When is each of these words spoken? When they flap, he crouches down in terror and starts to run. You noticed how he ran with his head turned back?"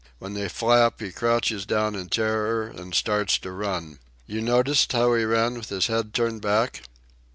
When 0.17 0.33
they 0.33 0.49
flap, 0.49 0.99
he 0.99 1.11
crouches 1.11 1.63
down 1.63 1.93
in 1.93 2.09
terror 2.09 2.63
and 2.65 2.95
starts 2.95 3.37
to 3.37 3.51
run. 3.51 3.99
You 4.25 4.41
noticed 4.41 4.93
how 4.93 5.13
he 5.13 5.25
ran 5.25 5.53
with 5.53 5.69
his 5.69 5.85
head 5.85 6.11
turned 6.15 6.41
back?" 6.41 6.81